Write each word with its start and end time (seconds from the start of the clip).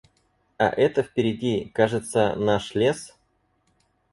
А 0.57 0.67
это 0.67 1.03
впереди, 1.03 1.69
кажется, 1.75 2.33
наш 2.35 2.73
лес? 2.73 3.15